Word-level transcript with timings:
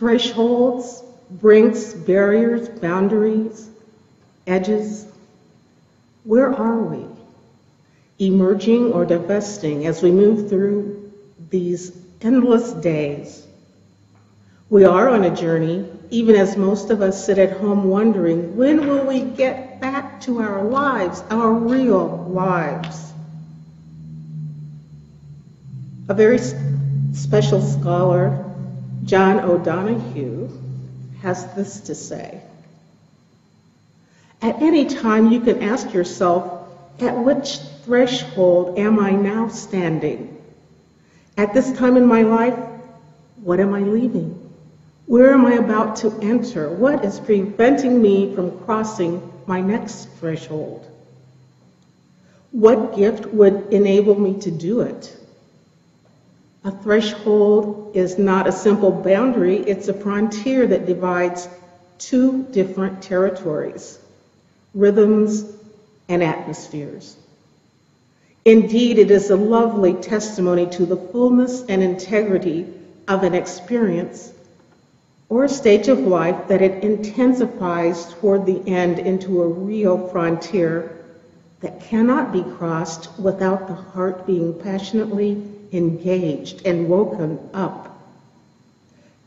thresholds, 0.00 1.02
brinks, 1.30 1.92
barriers, 1.92 2.70
boundaries, 2.80 3.68
edges. 4.46 5.06
Where 6.24 6.50
are 6.54 6.78
we? 6.78 7.04
Emerging 8.18 8.94
or 8.94 9.04
divesting 9.04 9.84
as 9.86 10.02
we 10.02 10.10
move 10.10 10.48
through 10.48 11.12
these 11.50 11.92
endless 12.22 12.72
days. 12.72 13.46
We 14.70 14.84
are 14.84 15.10
on 15.10 15.24
a 15.24 15.36
journey, 15.36 15.86
even 16.08 16.34
as 16.34 16.56
most 16.56 16.88
of 16.88 17.02
us 17.02 17.22
sit 17.26 17.36
at 17.36 17.58
home 17.58 17.84
wondering, 17.84 18.56
when 18.56 18.88
will 18.88 19.04
we 19.04 19.20
get 19.20 19.82
back 19.82 20.22
to 20.22 20.40
our 20.40 20.64
lives, 20.64 21.22
our 21.28 21.52
real 21.52 22.26
lives? 22.30 23.12
A 26.08 26.14
very 26.14 26.38
special 27.12 27.60
scholar, 27.60 28.49
John 29.04 29.40
O'Donohue, 29.40 30.48
has 31.22 31.52
this 31.54 31.80
to 31.80 31.94
say. 31.94 32.40
At 34.42 34.62
any 34.62 34.86
time, 34.86 35.32
you 35.32 35.40
can 35.40 35.62
ask 35.62 35.92
yourself, 35.92 36.68
at 37.00 37.18
which 37.18 37.58
threshold 37.84 38.78
am 38.78 38.98
I 38.98 39.10
now 39.10 39.48
standing? 39.48 40.36
At 41.36 41.54
this 41.54 41.72
time 41.72 41.96
in 41.96 42.06
my 42.06 42.22
life, 42.22 42.58
what 43.42 43.60
am 43.60 43.74
I 43.74 43.80
leaving? 43.80 44.50
Where 45.06 45.32
am 45.32 45.46
I 45.46 45.54
about 45.54 45.96
to 45.96 46.12
enter? 46.20 46.70
What 46.70 47.04
is 47.04 47.18
preventing 47.18 48.00
me 48.00 48.34
from 48.34 48.60
crossing 48.60 49.32
my 49.46 49.60
next 49.60 50.08
threshold? 50.18 50.86
What 52.52 52.96
gift 52.96 53.26
would 53.26 53.72
enable 53.72 54.18
me 54.18 54.40
to 54.40 54.50
do 54.50 54.80
it? 54.82 55.16
A 56.62 56.70
threshold 56.70 57.92
is 57.94 58.18
not 58.18 58.46
a 58.46 58.52
simple 58.52 58.90
boundary, 58.90 59.56
it's 59.56 59.88
a 59.88 59.94
frontier 59.94 60.66
that 60.66 60.84
divides 60.84 61.48
two 61.96 62.42
different 62.50 63.00
territories, 63.00 63.98
rhythms 64.74 65.44
and 66.10 66.22
atmospheres. 66.22 67.16
Indeed, 68.44 68.98
it 68.98 69.10
is 69.10 69.30
a 69.30 69.36
lovely 69.36 69.94
testimony 69.94 70.66
to 70.66 70.84
the 70.84 70.96
fullness 70.96 71.64
and 71.66 71.82
integrity 71.82 72.66
of 73.08 73.22
an 73.22 73.34
experience 73.34 74.30
or 75.30 75.44
a 75.44 75.48
stage 75.48 75.88
of 75.88 76.00
life 76.00 76.48
that 76.48 76.60
it 76.60 76.84
intensifies 76.84 78.12
toward 78.14 78.44
the 78.44 78.62
end 78.68 78.98
into 78.98 79.42
a 79.42 79.48
real 79.48 80.08
frontier 80.08 80.94
that 81.60 81.80
cannot 81.80 82.32
be 82.32 82.42
crossed 82.42 83.08
without 83.18 83.66
the 83.66 83.74
heart 83.74 84.26
being 84.26 84.52
passionately 84.52 85.49
engaged 85.72 86.66
and 86.66 86.88
woken 86.88 87.38
up. 87.54 87.98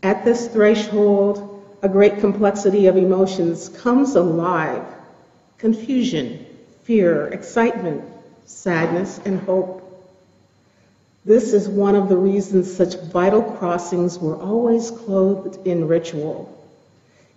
At 0.01 0.25
this 0.25 0.47
threshold, 0.47 1.63
a 1.81 1.89
great 1.89 2.19
complexity 2.19 2.87
of 2.87 2.97
emotions 2.97 3.69
comes 3.69 4.15
alive 4.15 4.83
confusion, 5.57 6.45
fear, 6.83 7.27
excitement, 7.27 8.03
sadness, 8.45 9.19
and 9.23 9.39
hope. 9.39 9.79
This 11.23 11.53
is 11.53 11.69
one 11.69 11.95
of 11.95 12.09
the 12.09 12.17
reasons 12.17 12.75
such 12.75 12.95
vital 12.95 13.41
crossings 13.41 14.19
were 14.19 14.35
always 14.35 14.91
clothed 14.91 15.65
in 15.65 15.87
ritual. 15.87 16.49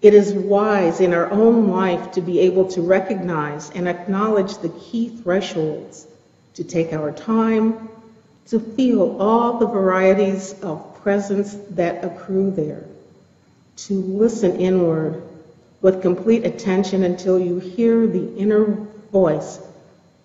It 0.02 0.12
is 0.12 0.34
wise 0.34 1.00
in 1.00 1.14
our 1.14 1.30
own 1.30 1.68
life 1.68 2.12
to 2.12 2.20
be 2.20 2.40
able 2.40 2.66
to 2.72 2.82
recognize 2.82 3.70
and 3.70 3.88
acknowledge 3.88 4.58
the 4.58 4.68
key 4.70 5.08
thresholds, 5.08 6.06
to 6.54 6.64
take 6.64 6.92
our 6.92 7.12
time, 7.12 7.88
to 8.48 8.60
feel 8.60 9.20
all 9.20 9.58
the 9.58 9.66
varieties 9.66 10.54
of 10.62 11.02
presence 11.02 11.54
that 11.70 12.04
accrue 12.04 12.50
there, 12.50 12.84
to 13.76 13.94
listen 13.94 14.56
inward 14.60 15.22
with 15.80 16.02
complete 16.02 16.44
attention 16.44 17.02
until 17.04 17.38
you 17.38 17.58
hear 17.58 18.06
the 18.06 18.36
inner 18.36 18.64
voice 19.12 19.58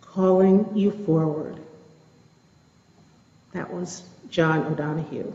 calling 0.01 0.75
you 0.75 0.91
forward. 0.91 1.59
That 3.53 3.73
was 3.73 4.03
John 4.29 4.65
O'Donohue. 4.65 5.33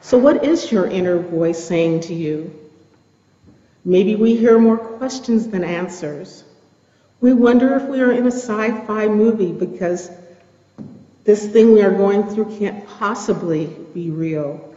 So, 0.00 0.18
what 0.18 0.44
is 0.44 0.70
your 0.70 0.86
inner 0.86 1.18
voice 1.18 1.62
saying 1.62 2.02
to 2.02 2.14
you? 2.14 2.54
Maybe 3.84 4.14
we 4.14 4.36
hear 4.36 4.58
more 4.58 4.78
questions 4.78 5.48
than 5.48 5.64
answers. 5.64 6.44
We 7.20 7.32
wonder 7.32 7.74
if 7.76 7.84
we 7.84 8.00
are 8.00 8.12
in 8.12 8.24
a 8.24 8.30
sci 8.30 8.86
fi 8.86 9.08
movie 9.08 9.52
because 9.52 10.10
this 11.26 11.44
thing 11.44 11.72
we 11.72 11.82
are 11.82 11.90
going 11.90 12.22
through 12.28 12.56
can't 12.56 12.86
possibly 12.86 13.66
be 13.92 14.10
real. 14.10 14.74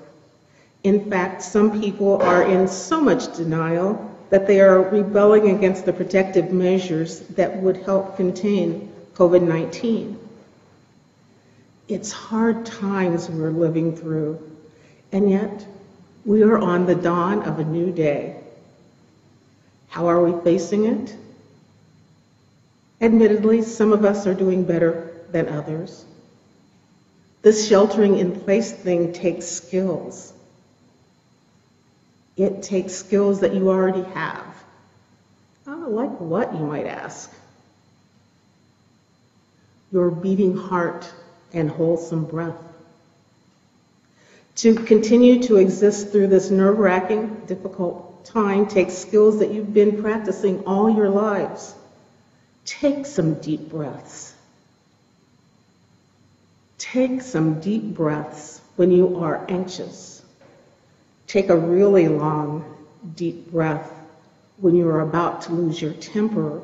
In 0.83 1.09
fact, 1.09 1.43
some 1.43 1.79
people 1.79 2.19
are 2.23 2.43
in 2.43 2.67
so 2.67 2.99
much 2.99 3.35
denial 3.35 4.17
that 4.31 4.47
they 4.47 4.59
are 4.59 4.81
rebelling 4.81 5.51
against 5.51 5.85
the 5.85 5.93
protective 5.93 6.51
measures 6.51 7.19
that 7.29 7.55
would 7.57 7.77
help 7.77 8.17
contain 8.17 8.91
COVID 9.13 9.43
19. 9.43 10.17
It's 11.88 12.11
hard 12.11 12.65
times 12.65 13.29
we're 13.29 13.51
living 13.51 13.95
through, 13.95 14.39
and 15.11 15.29
yet 15.29 15.67
we 16.25 16.43
are 16.43 16.57
on 16.57 16.88
the 16.88 16.95
dawn 16.95 17.43
of 17.43 17.59
a 17.59 17.63
new 17.63 17.91
day. 17.91 18.38
How 19.89 20.07
are 20.07 20.23
we 20.23 20.41
facing 20.43 20.85
it? 20.85 21.15
Admittedly, 23.01 23.61
some 23.61 23.93
of 23.93 24.03
us 24.03 24.25
are 24.25 24.33
doing 24.33 24.63
better 24.63 25.11
than 25.31 25.47
others. 25.49 26.05
This 27.41 27.67
sheltering 27.67 28.17
in 28.17 28.41
place 28.41 28.72
thing 28.72 29.13
takes 29.13 29.45
skills. 29.45 30.33
It 32.35 32.63
takes 32.63 32.94
skills 32.94 33.41
that 33.41 33.53
you 33.53 33.69
already 33.69 34.03
have. 34.13 34.45
Oh, 35.67 35.85
like 35.89 36.19
what, 36.19 36.53
you 36.53 36.59
might 36.59 36.85
ask? 36.85 37.31
Your 39.91 40.09
beating 40.09 40.55
heart 40.55 41.11
and 41.53 41.69
wholesome 41.69 42.25
breath. 42.25 42.55
To 44.57 44.75
continue 44.75 45.41
to 45.44 45.56
exist 45.56 46.11
through 46.11 46.27
this 46.27 46.51
nerve 46.51 46.79
wracking, 46.79 47.44
difficult 47.47 48.25
time 48.25 48.67
takes 48.67 48.94
skills 48.97 49.39
that 49.39 49.51
you've 49.51 49.73
been 49.73 50.01
practicing 50.01 50.66
all 50.66 50.89
your 50.89 51.09
lives. 51.09 51.73
Take 52.66 53.06
some 53.06 53.35
deep 53.35 53.69
breaths. 53.69 54.28
Take 56.79 57.22
some 57.22 57.59
deep 57.59 57.94
breaths 57.94 58.62
when 58.78 58.90
you 58.90 59.19
are 59.19 59.45
anxious. 59.50 60.23
Take 61.28 61.50
a 61.50 61.56
really 61.56 62.07
long, 62.07 62.66
deep 63.16 63.51
breath 63.51 63.91
when 64.57 64.75
you 64.75 64.88
are 64.88 65.01
about 65.01 65.44
to 65.44 65.53
lose 65.53 65.81
your 65.81 65.94
temper 65.94 66.62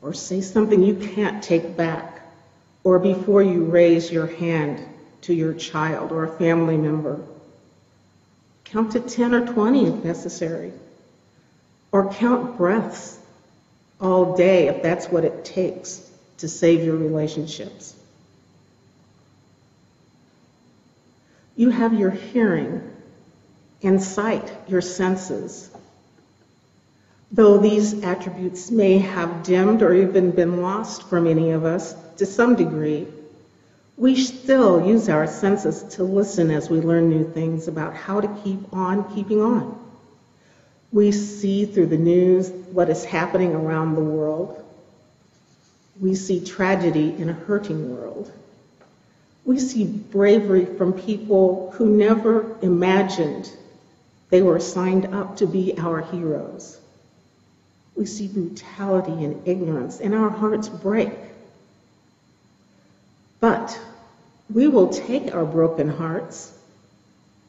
or 0.00 0.14
say 0.14 0.40
something 0.40 0.82
you 0.82 0.94
can't 0.94 1.42
take 1.42 1.76
back, 1.76 2.20
or 2.84 2.98
before 2.98 3.42
you 3.42 3.64
raise 3.64 4.12
your 4.12 4.26
hand 4.26 4.80
to 5.22 5.34
your 5.34 5.54
child 5.54 6.12
or 6.12 6.24
a 6.24 6.38
family 6.38 6.76
member. 6.76 7.20
Count 8.64 8.92
to 8.92 9.00
10 9.00 9.34
or 9.34 9.46
20 9.46 9.86
if 9.86 10.04
necessary, 10.04 10.72
or 11.90 12.12
count 12.12 12.56
breaths 12.56 13.18
all 14.00 14.36
day 14.36 14.68
if 14.68 14.82
that's 14.82 15.06
what 15.06 15.24
it 15.24 15.44
takes 15.44 16.08
to 16.36 16.48
save 16.48 16.84
your 16.84 16.96
relationships. 16.96 17.97
You 21.58 21.70
have 21.70 21.92
your 21.92 22.10
hearing 22.10 22.88
and 23.82 24.00
sight, 24.00 24.48
your 24.68 24.80
senses. 24.80 25.68
Though 27.32 27.58
these 27.58 28.04
attributes 28.04 28.70
may 28.70 28.98
have 28.98 29.42
dimmed 29.42 29.82
or 29.82 29.92
even 29.92 30.30
been 30.30 30.62
lost 30.62 31.08
for 31.08 31.20
many 31.20 31.50
of 31.50 31.64
us 31.64 31.96
to 32.18 32.26
some 32.26 32.54
degree, 32.54 33.08
we 33.96 34.14
still 34.14 34.86
use 34.86 35.08
our 35.08 35.26
senses 35.26 35.82
to 35.96 36.04
listen 36.04 36.52
as 36.52 36.70
we 36.70 36.80
learn 36.80 37.08
new 37.10 37.28
things 37.28 37.66
about 37.66 37.92
how 37.92 38.20
to 38.20 38.40
keep 38.44 38.72
on 38.72 39.12
keeping 39.12 39.40
on. 39.40 39.84
We 40.92 41.10
see 41.10 41.66
through 41.66 41.86
the 41.86 41.98
news 41.98 42.50
what 42.70 42.88
is 42.88 43.04
happening 43.04 43.56
around 43.56 43.96
the 43.96 44.00
world. 44.00 44.64
We 46.00 46.14
see 46.14 46.38
tragedy 46.38 47.16
in 47.18 47.28
a 47.28 47.32
hurting 47.32 47.96
world. 47.96 48.30
We 49.48 49.58
see 49.58 49.86
bravery 49.86 50.66
from 50.66 50.92
people 50.92 51.72
who 51.74 51.86
never 51.86 52.54
imagined 52.60 53.50
they 54.28 54.42
were 54.42 54.60
signed 54.60 55.06
up 55.14 55.38
to 55.38 55.46
be 55.46 55.78
our 55.78 56.02
heroes. 56.02 56.78
We 57.96 58.04
see 58.04 58.28
brutality 58.28 59.24
and 59.24 59.48
ignorance, 59.48 60.00
and 60.00 60.14
our 60.14 60.28
hearts 60.28 60.68
break. 60.68 61.14
But 63.40 63.80
we 64.52 64.68
will 64.68 64.90
take 64.90 65.34
our 65.34 65.46
broken 65.46 65.88
hearts 65.88 66.52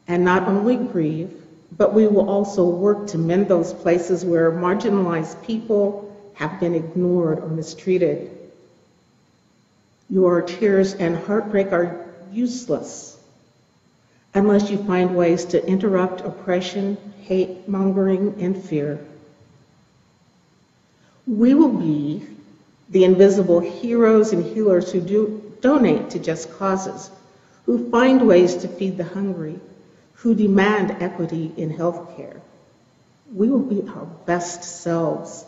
and 0.08 0.24
not 0.24 0.48
only 0.48 0.76
grieve, 0.76 1.30
but 1.76 1.92
we 1.92 2.06
will 2.06 2.30
also 2.30 2.64
work 2.64 3.08
to 3.08 3.18
mend 3.18 3.48
those 3.48 3.74
places 3.74 4.24
where 4.24 4.50
marginalized 4.50 5.44
people 5.44 6.16
have 6.32 6.60
been 6.60 6.74
ignored 6.74 7.40
or 7.40 7.48
mistreated 7.48 8.39
your 10.10 10.42
tears 10.42 10.94
and 10.94 11.16
heartbreak 11.16 11.72
are 11.72 12.04
useless. 12.32 13.16
unless 14.34 14.70
you 14.70 14.78
find 14.84 15.16
ways 15.16 15.44
to 15.46 15.66
interrupt 15.66 16.20
oppression, 16.20 16.96
hate 17.22 17.68
mongering, 17.68 18.36
and 18.40 18.62
fear. 18.62 19.04
We 21.26 21.54
will 21.54 21.72
be 21.72 22.26
the 22.90 23.04
invisible 23.04 23.60
heroes 23.60 24.32
and 24.32 24.44
healers 24.44 24.92
who 24.92 25.00
do 25.00 25.52
donate 25.60 26.10
to 26.10 26.18
just 26.18 26.52
causes, 26.52 27.10
who 27.66 27.90
find 27.90 28.26
ways 28.26 28.56
to 28.56 28.68
feed 28.68 28.96
the 28.96 29.04
hungry, 29.04 29.58
who 30.14 30.34
demand 30.34 30.90
equity 31.00 31.52
in 31.56 31.72
healthcare. 31.72 32.40
We 33.32 33.48
will 33.48 33.60
be 33.60 33.88
our 33.88 34.06
best 34.26 34.64
selves. 34.64 35.44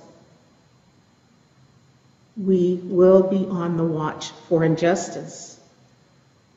We 2.37 2.81
will 2.83 3.23
be 3.29 3.47
on 3.47 3.77
the 3.77 3.85
watch 3.85 4.31
for 4.49 4.65
injustice. 4.65 5.59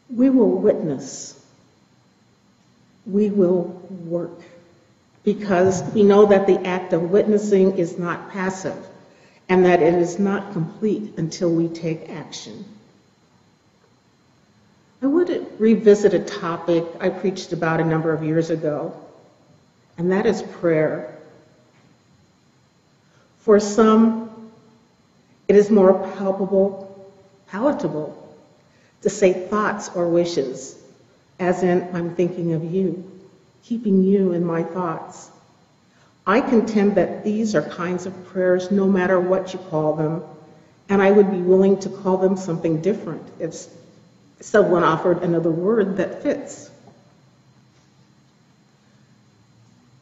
We 0.10 0.30
will 0.30 0.52
witness. 0.52 1.40
We 3.06 3.30
will 3.30 3.64
work 3.90 4.40
because 5.24 5.84
we 5.94 6.04
know 6.04 6.28
that 6.28 6.48
the 6.48 6.66
act 6.66 6.94
of 6.94 7.12
witnessing 7.12 7.78
is 7.78 7.98
not 7.98 8.32
passive 8.32 8.78
and 9.50 9.66
that 9.66 9.82
it 9.82 9.96
is 9.96 10.18
not 10.18 10.54
complete 10.54 11.14
until 11.18 11.52
we 11.52 11.68
take 11.68 12.10
action. 12.10 12.66
I 15.02 15.08
would 15.08 15.60
revisit 15.60 16.14
a 16.14 16.20
topic 16.20 16.84
I 17.00 17.10
preached 17.10 17.54
about 17.54 17.80
a 17.80 17.84
number 17.84 18.12
of 18.12 18.24
years 18.24 18.50
ago, 18.50 18.96
and 19.98 20.12
that 20.12 20.26
is 20.26 20.42
prayer. 20.42 21.16
For 23.40 23.60
some, 23.60 24.25
it 25.56 25.60
is 25.60 25.72
more 25.72 25.94
palpable, 26.18 27.10
palatable 27.48 28.12
to 29.04 29.10
say 29.10 29.32
thoughts 29.48 29.88
or 29.96 30.10
wishes, 30.10 30.78
as 31.40 31.64
in, 31.64 31.96
I'm 31.96 32.14
thinking 32.14 32.52
of 32.52 32.66
you, 32.66 33.10
keeping 33.64 34.04
you 34.04 34.34
in 34.34 34.44
my 34.44 34.64
thoughts. 34.64 35.32
I 36.28 36.42
contend 36.42 36.96
that 36.96 37.24
these 37.24 37.56
are 37.56 37.62
kinds 37.62 38.06
of 38.06 38.26
prayers 38.26 38.70
no 38.70 38.90
matter 38.90 39.18
what 39.18 39.54
you 39.54 39.60
call 39.60 39.96
them, 39.96 40.24
and 40.90 41.02
I 41.02 41.10
would 41.10 41.32
be 41.32 41.38
willing 41.38 41.80
to 41.80 41.90
call 41.90 42.18
them 42.18 42.36
something 42.36 42.82
different 42.82 43.24
if 43.40 43.56
someone 44.42 44.84
offered 44.84 45.24
another 45.24 45.52
word 45.52 45.96
that 45.96 46.22
fits. 46.22 46.70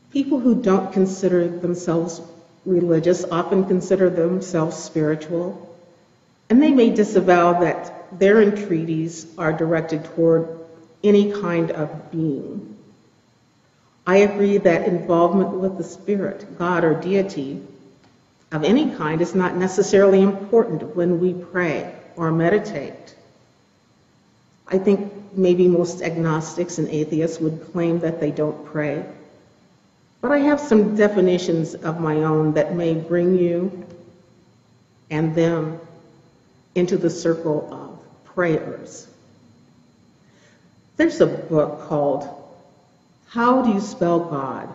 People 0.09 0.39
who 0.39 0.63
don't 0.63 0.91
consider 0.91 1.47
themselves 1.47 2.23
religious 2.65 3.23
often 3.25 3.65
consider 3.65 4.09
themselves 4.09 4.77
spiritual, 4.77 5.69
and 6.49 6.61
they 6.61 6.71
may 6.71 6.89
disavow 6.89 7.61
that 7.61 8.19
their 8.19 8.41
entreaties 8.41 9.25
are 9.37 9.53
directed 9.53 10.05
toward 10.05 10.47
any 11.03 11.31
kind 11.31 11.71
of 11.71 12.11
being. 12.11 12.77
I 14.05 14.17
agree 14.17 14.57
that 14.57 14.87
involvement 14.87 15.51
with 15.51 15.77
the 15.77 15.83
Spirit, 15.83 16.57
God, 16.57 16.83
or 16.83 16.93
deity 16.93 17.61
of 18.51 18.63
any 18.63 18.91
kind 18.95 19.21
is 19.21 19.33
not 19.33 19.55
necessarily 19.55 20.21
important 20.21 20.95
when 20.95 21.19
we 21.19 21.33
pray 21.33 21.93
or 22.15 22.31
meditate. 22.31 23.15
I 24.67 24.77
think 24.77 25.11
maybe 25.35 25.67
most 25.67 26.01
agnostics 26.01 26.77
and 26.77 26.87
atheists 26.89 27.39
would 27.39 27.71
claim 27.71 27.99
that 27.99 28.19
they 28.19 28.31
don't 28.31 28.65
pray. 28.65 29.05
But 30.23 30.31
I 30.31 30.37
have 30.37 30.61
some 30.61 30.95
definitions 30.95 31.75
of 31.75 31.99
my 31.99 32.23
own 32.23 32.53
that 32.53 32.77
may 32.77 32.93
bring 32.93 33.37
you 33.37 33.85
and 35.11 35.35
them 35.35 35.81
into 36.75 36.95
the 36.95 37.09
circle 37.09 37.67
of 37.69 38.23
prayers. 38.33 39.09
There's 40.95 41.19
a 41.19 41.25
book 41.25 41.81
called 41.89 42.25
how 43.27 43.63
do 43.63 43.73
you 43.73 43.81
spell 43.81 44.21
God? 44.21 44.73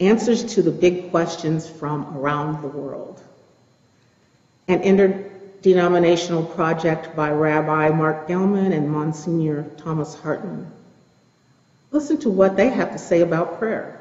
Answers 0.00 0.54
to 0.54 0.62
the 0.62 0.70
big 0.70 1.10
questions 1.10 1.68
from 1.68 2.16
around 2.16 2.62
the 2.62 2.68
world. 2.68 3.20
An 4.68 4.80
interdenominational 4.80 6.44
project 6.44 7.14
by 7.14 7.30
Rabbi 7.30 7.90
Marc 7.90 8.26
Gellman 8.26 8.72
and 8.72 8.90
Monsignor 8.90 9.66
Thomas 9.76 10.14
Hartman. 10.14 10.66
Listen 11.90 12.16
to 12.20 12.30
what 12.30 12.56
they 12.56 12.70
have 12.70 12.92
to 12.92 12.98
say 12.98 13.20
about 13.20 13.58
prayer. 13.58 13.98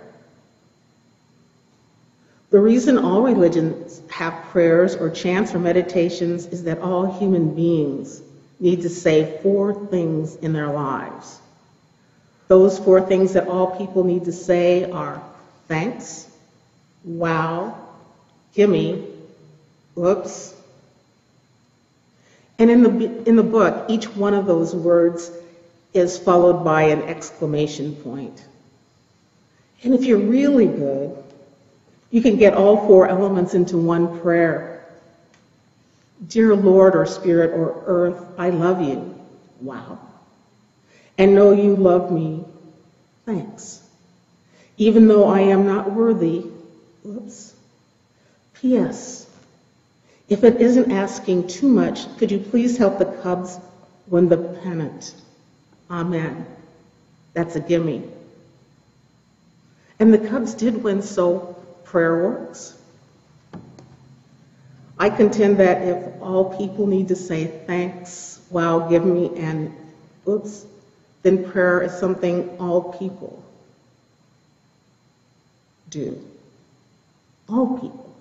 The 2.51 2.59
reason 2.59 2.97
all 2.97 3.21
religions 3.21 4.01
have 4.09 4.33
prayers 4.51 4.95
or 4.95 5.09
chants 5.09 5.55
or 5.55 5.59
meditations 5.59 6.47
is 6.47 6.65
that 6.65 6.79
all 6.79 7.17
human 7.17 7.55
beings 7.55 8.21
need 8.59 8.81
to 8.81 8.89
say 8.89 9.39
four 9.41 9.87
things 9.87 10.35
in 10.35 10.51
their 10.51 10.67
lives. 10.67 11.39
Those 12.49 12.77
four 12.77 12.99
things 13.01 13.33
that 13.33 13.47
all 13.47 13.77
people 13.77 14.03
need 14.03 14.25
to 14.25 14.33
say 14.33 14.91
are 14.91 15.23
thanks, 15.69 16.29
wow, 17.05 17.77
gimme, 18.53 19.07
whoops. 19.95 20.53
And 22.59 22.69
in 22.69 22.83
the, 22.83 23.29
in 23.29 23.37
the 23.37 23.43
book, 23.43 23.85
each 23.89 24.13
one 24.13 24.33
of 24.33 24.45
those 24.45 24.75
words 24.75 25.31
is 25.93 26.19
followed 26.19 26.65
by 26.65 26.83
an 26.83 27.03
exclamation 27.03 27.95
point. 27.95 28.45
And 29.83 29.93
if 29.93 30.03
you're 30.03 30.19
really 30.19 30.67
good, 30.67 31.17
you 32.11 32.21
can 32.21 32.37
get 32.37 32.53
all 32.53 32.85
four 32.87 33.07
elements 33.07 33.53
into 33.53 33.77
one 33.77 34.19
prayer. 34.21 34.85
Dear 36.27 36.55
Lord 36.55 36.95
or 36.95 37.05
Spirit 37.05 37.51
or 37.51 37.83
Earth, 37.85 38.25
I 38.37 38.51
love 38.51 38.81
you. 38.81 39.15
Wow 39.59 39.99
and 41.21 41.35
know 41.35 41.51
you 41.51 41.75
love 41.75 42.11
me. 42.11 42.43
Thanks. 43.27 43.79
Even 44.77 45.07
though 45.07 45.25
I 45.25 45.41
am 45.41 45.67
not 45.67 45.91
worthy, 45.91 46.45
oops. 47.05 47.53
P.S. 48.55 49.29
If 50.29 50.43
it 50.43 50.59
isn't 50.59 50.91
asking 50.91 51.47
too 51.47 51.67
much, 51.67 52.17
could 52.17 52.31
you 52.31 52.39
please 52.39 52.75
help 52.75 52.97
the 52.97 53.05
Cubs 53.05 53.59
win 54.07 54.29
the 54.29 54.37
pennant? 54.37 55.13
Amen. 55.91 56.47
That's 57.35 57.55
a 57.55 57.59
gimme. 57.59 58.03
And 59.99 60.11
the 60.11 60.27
Cubs 60.27 60.55
did 60.55 60.83
win, 60.83 61.03
so 61.03 61.60
prayer 61.83 62.15
works. 62.23 62.77
I 64.97 65.09
contend 65.09 65.57
that 65.57 65.87
if 65.87 66.21
all 66.21 66.55
people 66.57 66.85
need 66.85 67.07
to 67.07 67.15
say 67.15 67.47
thanks, 67.65 68.39
wow, 68.51 68.87
give 68.87 69.03
me, 69.03 69.31
and 69.35 69.73
oops, 70.27 70.65
then 71.23 71.49
prayer 71.51 71.81
is 71.81 71.91
something 71.93 72.57
all 72.59 72.93
people 72.93 73.43
do. 75.89 76.21
All 77.49 77.79
people. 77.79 78.15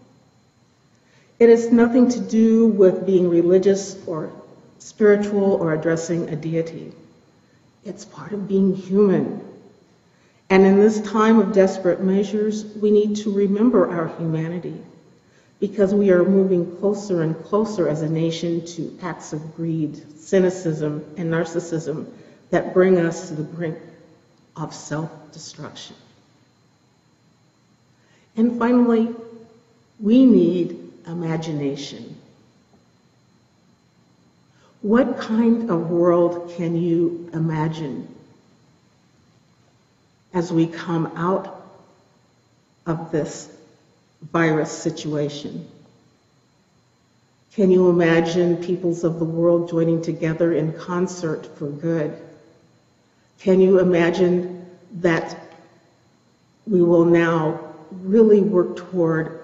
It 1.38 1.48
has 1.48 1.72
nothing 1.72 2.10
to 2.10 2.20
do 2.20 2.66
with 2.66 3.06
being 3.06 3.30
religious 3.30 3.96
or 4.06 4.30
spiritual 4.78 5.54
or 5.54 5.72
addressing 5.72 6.28
a 6.28 6.36
deity. 6.36 6.92
It's 7.84 8.04
part 8.04 8.32
of 8.32 8.46
being 8.48 8.74
human. 8.74 9.49
And 10.50 10.66
in 10.66 10.80
this 10.80 11.00
time 11.00 11.38
of 11.38 11.52
desperate 11.52 12.02
measures, 12.02 12.64
we 12.74 12.90
need 12.90 13.14
to 13.18 13.32
remember 13.32 13.88
our 13.88 14.08
humanity 14.18 14.82
because 15.60 15.94
we 15.94 16.10
are 16.10 16.24
moving 16.24 16.76
closer 16.78 17.22
and 17.22 17.40
closer 17.44 17.88
as 17.88 18.02
a 18.02 18.08
nation 18.08 18.64
to 18.64 18.98
acts 19.00 19.32
of 19.32 19.54
greed, 19.54 20.18
cynicism, 20.18 21.04
and 21.16 21.32
narcissism 21.32 22.06
that 22.50 22.74
bring 22.74 22.98
us 22.98 23.28
to 23.28 23.34
the 23.34 23.44
brink 23.44 23.78
of 24.56 24.74
self-destruction. 24.74 25.94
And 28.36 28.58
finally, 28.58 29.14
we 30.00 30.24
need 30.24 30.92
imagination. 31.06 32.16
What 34.82 35.18
kind 35.20 35.70
of 35.70 35.90
world 35.90 36.54
can 36.56 36.74
you 36.74 37.30
imagine 37.34 38.08
as 40.32 40.52
we 40.52 40.66
come 40.66 41.06
out 41.16 41.64
of 42.86 43.10
this 43.10 43.48
virus 44.32 44.70
situation? 44.70 45.66
Can 47.54 47.70
you 47.70 47.88
imagine 47.88 48.58
peoples 48.58 49.02
of 49.02 49.18
the 49.18 49.24
world 49.24 49.68
joining 49.68 50.02
together 50.02 50.52
in 50.52 50.72
concert 50.72 51.46
for 51.58 51.68
good? 51.68 52.16
Can 53.40 53.60
you 53.60 53.80
imagine 53.80 54.66
that 55.00 55.36
we 56.66 56.82
will 56.82 57.04
now 57.04 57.74
really 57.90 58.40
work 58.40 58.76
toward 58.76 59.40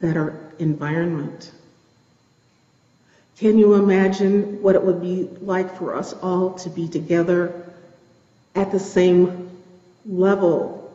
better 0.00 0.38
environment? 0.58 1.50
Can 3.38 3.58
you 3.58 3.74
imagine 3.74 4.62
what 4.62 4.74
it 4.74 4.84
would 4.84 5.00
be 5.00 5.28
like 5.40 5.78
for 5.78 5.96
us 5.96 6.12
all 6.12 6.54
to 6.58 6.68
be 6.70 6.88
together 6.88 7.72
at 8.54 8.70
the 8.70 8.78
same 8.78 9.50
level 10.06 10.92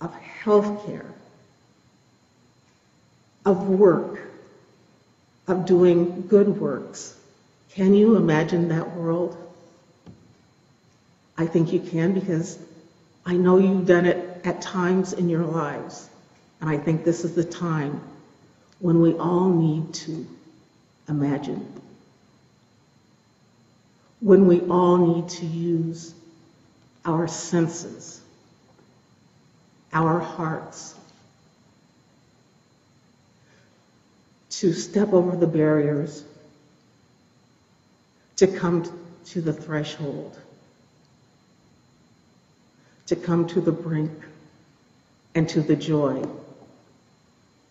of 0.00 0.14
health 0.14 0.86
care, 0.86 1.06
of 3.44 3.68
work, 3.68 4.18
of 5.46 5.66
doing 5.66 6.26
good 6.28 6.60
works? 6.60 7.16
Can 7.70 7.94
you 7.94 8.16
imagine 8.16 8.68
that 8.68 8.94
world? 8.94 9.36
I 11.36 11.46
think 11.46 11.72
you 11.72 11.80
can 11.80 12.14
because 12.14 12.58
I 13.26 13.34
know 13.34 13.58
you've 13.58 13.86
done 13.86 14.06
it 14.06 14.40
at 14.44 14.60
times 14.62 15.12
in 15.12 15.28
your 15.28 15.44
lives. 15.44 16.08
And 16.60 16.70
I 16.70 16.78
think 16.78 17.04
this 17.04 17.24
is 17.24 17.34
the 17.34 17.44
time 17.44 18.00
when 18.78 19.00
we 19.00 19.14
all 19.14 19.48
need 19.48 19.94
to 19.94 20.26
imagine. 21.08 21.66
When 24.20 24.46
we 24.46 24.60
all 24.60 24.96
need 24.96 25.28
to 25.30 25.46
use 25.46 26.14
our 27.04 27.28
senses, 27.28 28.20
our 29.92 30.18
hearts, 30.18 30.94
to 34.50 34.72
step 34.72 35.12
over 35.12 35.36
the 35.36 35.46
barriers, 35.46 36.24
to 38.36 38.46
come 38.46 38.84
to 39.26 39.40
the 39.40 39.52
threshold, 39.52 40.38
to 43.06 43.16
come 43.16 43.46
to 43.48 43.60
the 43.60 43.72
brink 43.72 44.12
and 45.34 45.48
to 45.48 45.60
the 45.60 45.76
joy 45.76 46.22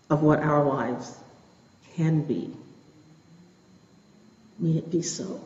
of 0.10 0.22
what 0.22 0.40
our 0.40 0.63
lives 0.63 1.18
can 1.96 2.22
be. 2.22 2.52
May 4.60 4.78
it 4.78 4.92
be 4.92 5.02
so. 5.02 5.42